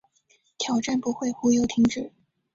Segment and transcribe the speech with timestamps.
[0.57, 2.11] 挑战不会无由停止